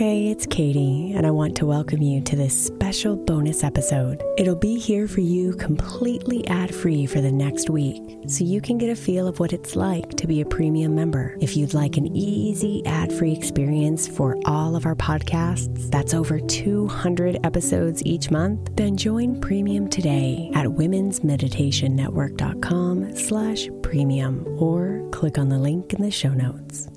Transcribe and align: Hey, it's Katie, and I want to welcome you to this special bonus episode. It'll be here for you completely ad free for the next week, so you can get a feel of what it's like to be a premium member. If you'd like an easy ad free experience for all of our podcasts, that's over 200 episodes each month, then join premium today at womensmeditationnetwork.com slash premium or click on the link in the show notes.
Hey, 0.00 0.28
it's 0.28 0.46
Katie, 0.46 1.12
and 1.14 1.26
I 1.26 1.30
want 1.30 1.58
to 1.58 1.66
welcome 1.66 2.00
you 2.00 2.22
to 2.22 2.34
this 2.34 2.58
special 2.58 3.18
bonus 3.18 3.62
episode. 3.62 4.24
It'll 4.38 4.56
be 4.56 4.78
here 4.78 5.06
for 5.06 5.20
you 5.20 5.52
completely 5.52 6.48
ad 6.48 6.74
free 6.74 7.04
for 7.04 7.20
the 7.20 7.30
next 7.30 7.68
week, 7.68 8.02
so 8.26 8.42
you 8.42 8.62
can 8.62 8.78
get 8.78 8.88
a 8.88 8.96
feel 8.96 9.28
of 9.28 9.40
what 9.40 9.52
it's 9.52 9.76
like 9.76 10.08
to 10.16 10.26
be 10.26 10.40
a 10.40 10.46
premium 10.46 10.94
member. 10.94 11.36
If 11.42 11.54
you'd 11.54 11.74
like 11.74 11.98
an 11.98 12.06
easy 12.16 12.82
ad 12.86 13.12
free 13.12 13.32
experience 13.32 14.08
for 14.08 14.38
all 14.46 14.74
of 14.74 14.86
our 14.86 14.94
podcasts, 14.94 15.90
that's 15.90 16.14
over 16.14 16.40
200 16.40 17.38
episodes 17.44 18.02
each 18.06 18.30
month, 18.30 18.74
then 18.76 18.96
join 18.96 19.38
premium 19.38 19.86
today 19.86 20.50
at 20.54 20.64
womensmeditationnetwork.com 20.64 23.16
slash 23.16 23.68
premium 23.82 24.46
or 24.58 25.06
click 25.12 25.36
on 25.36 25.50
the 25.50 25.58
link 25.58 25.92
in 25.92 26.00
the 26.00 26.10
show 26.10 26.30
notes. 26.30 26.89